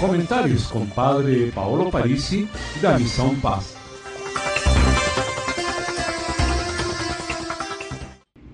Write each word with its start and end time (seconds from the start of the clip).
Comentários 0.00 0.66
com 0.68 0.86
Padre 0.86 1.52
Paolo 1.52 1.90
Parisi, 1.90 2.48
da 2.80 2.98
Missão 2.98 3.38
Paz. 3.38 3.76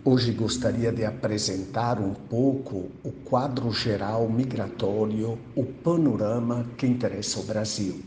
Hoje 0.05 0.33
gostaria 0.33 0.91
de 0.91 1.05
apresentar 1.05 2.01
um 2.01 2.15
pouco 2.15 2.91
o 3.05 3.13
quadro 3.13 3.71
geral 3.71 4.29
migratório, 4.29 5.39
o 5.55 5.65
panorama 5.65 6.67
que 6.77 6.85
interessa 6.85 7.39
o 7.39 7.45
Brasil. 7.45 8.01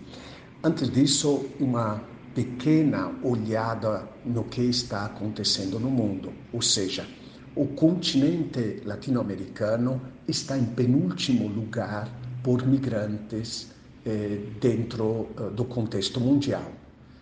Antes 0.62 0.92
disso, 0.92 1.46
uma 1.62 2.04
pequena 2.36 3.10
olhada 3.24 4.06
no 4.26 4.44
que 4.44 4.64
está 4.64 5.06
acontecendo 5.06 5.80
no 5.80 5.90
mundo, 5.90 6.34
ou 6.52 6.62
seja, 6.62 7.08
o 7.56 7.66
continente 7.68 8.82
latino-americano 8.84 10.02
está 10.28 10.58
em 10.58 10.66
penúltimo 10.66 11.48
lugar 11.48 12.10
por 12.44 12.66
migrantes 12.66 13.68
eh, 14.06 14.40
dentro 14.60 15.30
eh, 15.38 15.50
do 15.52 15.66
contexto 15.66 16.20
mundial. 16.20 16.72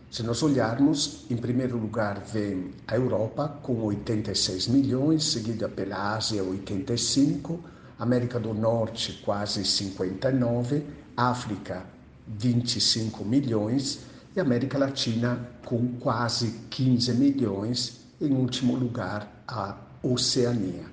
Se 0.09 0.23
nós 0.23 0.41
olharmos, 0.41 1.25
em 1.29 1.35
primeiro 1.35 1.77
lugar 1.77 2.21
vem 2.21 2.71
a 2.87 2.95
Europa 2.95 3.59
com 3.61 3.81
86 3.83 4.67
milhões, 4.67 5.25
seguida 5.25 5.67
pela 5.67 6.15
Ásia 6.15 6.43
85, 6.43 7.59
América 7.99 8.39
do 8.39 8.53
Norte 8.53 9.21
quase 9.25 9.65
59, 9.65 10.83
África 11.15 11.83
25 12.27 13.23
milhões 13.25 13.99
e 14.35 14.39
América 14.39 14.77
Latina 14.77 15.49
com 15.65 15.87
quase 15.99 16.51
15 16.69 17.13
milhões, 17.13 18.01
em 18.21 18.31
último 18.33 18.75
lugar 18.75 19.43
a 19.47 19.75
Oceania. 20.03 20.85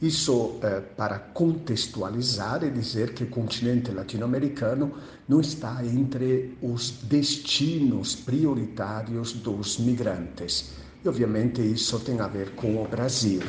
Isso 0.00 0.58
eh, 0.62 0.82
para 0.94 1.18
contextualizar 1.18 2.62
e 2.62 2.70
dizer 2.70 3.14
que 3.14 3.24
o 3.24 3.28
continente 3.28 3.90
latino-americano 3.90 4.92
não 5.26 5.40
está 5.40 5.82
entre 5.84 6.56
os 6.60 6.90
destinos 7.04 8.14
prioritários 8.14 9.32
dos 9.32 9.78
migrantes. 9.78 10.72
E, 11.02 11.08
obviamente, 11.08 11.62
isso 11.62 11.98
tem 12.00 12.20
a 12.20 12.26
ver 12.28 12.50
com 12.50 12.82
o 12.82 12.86
Brasil. 12.86 13.40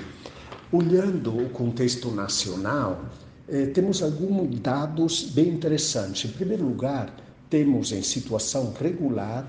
Olhando 0.71 1.37
o 1.37 1.49
contexto 1.49 2.11
nacional, 2.11 3.05
eh, 3.49 3.65
temos 3.65 4.01
alguns 4.01 4.57
dados 4.61 5.23
bem 5.31 5.49
interessantes. 5.49 6.29
Em 6.29 6.33
primeiro 6.33 6.63
lugar, 6.63 7.13
temos 7.49 7.91
em 7.91 8.01
situação 8.01 8.73
regular 8.79 9.45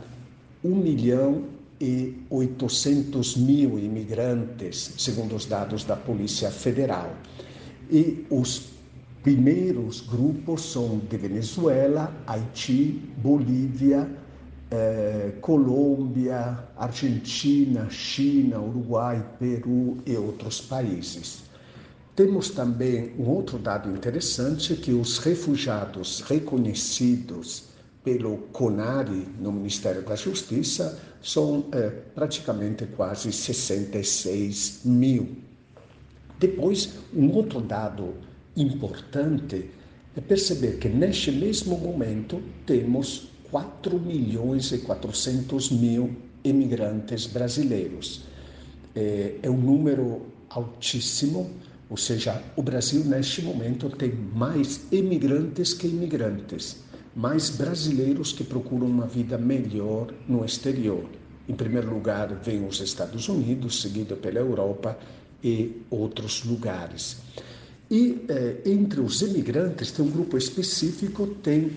1 0.64 0.74
milhão 0.74 1.44
e 1.80 2.14
800 2.30 3.36
mil 3.36 3.78
imigrantes, 3.78 4.94
segundo 4.98 5.36
os 5.36 5.46
dados 5.46 5.84
da 5.84 5.96
Polícia 5.96 6.50
Federal. 6.50 7.14
E 7.90 8.26
os 8.30 8.70
primeiros 9.22 10.00
grupos 10.00 10.72
são 10.72 10.98
de 10.98 11.16
Venezuela, 11.16 12.12
Haiti, 12.26 13.00
Bolívia, 13.18 14.08
eh, 14.70 15.32
Colômbia, 15.40 16.58
Argentina, 16.76 17.88
China, 17.90 18.60
Uruguai, 18.60 19.24
Peru 19.38 19.98
e 20.04 20.16
outros 20.16 20.60
países. 20.60 21.44
Temos 22.14 22.50
também 22.50 23.12
um 23.18 23.28
outro 23.28 23.58
dado 23.58 23.90
interessante 23.90 24.74
que 24.74 24.92
os 24.92 25.18
refugiados 25.18 26.20
reconhecidos 26.22 27.67
pelo 28.08 28.38
CONARI 28.52 29.28
no 29.38 29.52
Ministério 29.52 30.00
da 30.00 30.16
Justiça 30.16 30.98
são 31.22 31.66
é, 31.72 31.90
praticamente 31.90 32.86
quase 32.86 33.30
66 33.30 34.80
mil. 34.86 35.36
Depois, 36.38 36.94
um 37.14 37.30
outro 37.32 37.60
dado 37.60 38.14
importante 38.56 39.68
é 40.16 40.20
perceber 40.22 40.78
que 40.78 40.88
neste 40.88 41.30
mesmo 41.30 41.76
momento 41.76 42.40
temos 42.64 43.28
4 43.50 44.00
milhões 44.00 44.72
e 44.72 44.78
400 44.78 45.70
mil 45.70 46.16
imigrantes 46.42 47.26
brasileiros. 47.26 48.22
É, 48.94 49.34
é 49.42 49.50
um 49.50 49.58
número 49.58 50.22
altíssimo, 50.48 51.50
ou 51.90 51.98
seja, 51.98 52.42
o 52.56 52.62
Brasil 52.62 53.04
neste 53.04 53.42
momento 53.42 53.90
tem 53.90 54.10
mais 54.12 54.90
imigrantes 54.90 55.74
que 55.74 55.86
imigrantes 55.86 56.87
mais 57.18 57.50
brasileiros 57.50 58.32
que 58.32 58.44
procuram 58.44 58.86
uma 58.86 59.04
vida 59.04 59.36
melhor 59.36 60.14
no 60.28 60.44
exterior. 60.44 61.04
Em 61.48 61.54
primeiro 61.54 61.92
lugar, 61.92 62.32
vem 62.44 62.64
os 62.64 62.80
Estados 62.80 63.28
Unidos, 63.28 63.82
seguido 63.82 64.14
pela 64.16 64.38
Europa 64.38 64.96
e 65.42 65.82
outros 65.90 66.44
lugares. 66.44 67.16
E 67.90 68.24
eh, 68.28 68.58
entre 68.66 69.00
os 69.00 69.20
imigrantes 69.20 69.90
tem 69.90 70.04
um 70.04 70.10
grupo 70.10 70.38
específico, 70.38 71.26
tem 71.42 71.72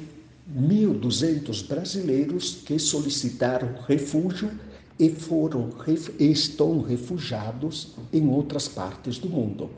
1.200 0.55 1.65
brasileiros 1.67 2.59
que 2.63 2.77
solicitaram 2.77 3.73
refúgio 3.87 4.51
e 4.99 5.09
foram 5.09 5.71
e 6.19 6.31
estão 6.31 6.83
refugiados 6.83 7.95
em 8.13 8.27
outras 8.27 8.67
partes 8.67 9.17
do 9.17 9.27
mundo. 9.27 9.71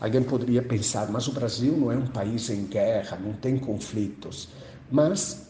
Alguém 0.00 0.22
poderia 0.22 0.62
pensar, 0.62 1.10
mas 1.10 1.28
o 1.28 1.32
Brasil 1.32 1.76
não 1.76 1.92
é 1.92 1.96
um 1.98 2.06
país 2.06 2.48
em 2.48 2.64
guerra, 2.64 3.18
não 3.22 3.34
tem 3.34 3.58
conflitos 3.58 4.48
mas 4.90 5.46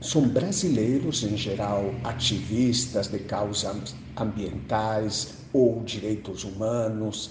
são 0.00 0.28
brasileiros, 0.28 1.22
em 1.22 1.36
geral, 1.36 1.94
ativistas 2.04 3.08
de 3.08 3.18
causas 3.20 3.94
ambientais 4.16 5.34
ou 5.52 5.82
direitos 5.82 6.44
humanos, 6.44 7.30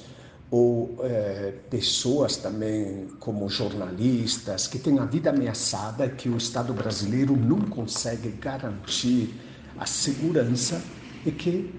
ou 0.49 0.97
é, 1.01 1.53
pessoas 1.69 2.37
também 2.37 3.07
como 3.19 3.49
jornalistas 3.49 4.67
que 4.67 4.79
têm 4.79 4.99
a 4.99 5.05
vida 5.05 5.29
ameaçada 5.29 6.07
que 6.07 6.29
o 6.29 6.37
Estado 6.37 6.73
brasileiro 6.73 7.35
não 7.35 7.59
consegue 7.59 8.29
garantir 8.29 9.33
a 9.77 9.85
segurança 9.85 10.81
e 11.25 11.31
que 11.31 11.73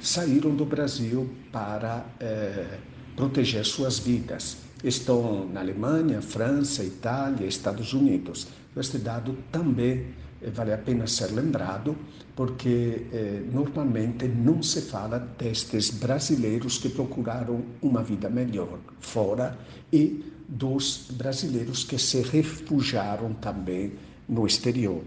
saíram 0.00 0.54
do 0.54 0.64
Brasil 0.64 1.28
para 1.52 2.04
é, 2.20 2.78
proteger 3.16 3.64
suas 3.64 3.98
vidas. 3.98 4.56
Estão 4.82 5.46
na 5.46 5.60
Alemanha, 5.60 6.20
França, 6.20 6.82
Itália, 6.82 7.46
Estados 7.46 7.92
Unidos. 7.92 8.48
Este 8.76 8.98
dado 8.98 9.36
também 9.50 10.06
eh, 10.40 10.50
vale 10.50 10.72
a 10.72 10.78
pena 10.78 11.06
ser 11.06 11.30
lembrado, 11.32 11.96
porque 12.34 13.06
eh, 13.12 13.42
normalmente 13.52 14.26
não 14.26 14.62
se 14.62 14.82
fala 14.82 15.18
destes 15.38 15.90
brasileiros 15.90 16.78
que 16.78 16.88
procuraram 16.88 17.62
uma 17.80 18.02
vida 18.02 18.28
melhor 18.28 18.78
fora 19.00 19.56
e 19.92 20.24
dos 20.48 21.08
brasileiros 21.12 21.84
que 21.84 21.98
se 21.98 22.20
refugiaram 22.22 23.34
também 23.34 23.92
no 24.28 24.46
exterior. 24.46 25.02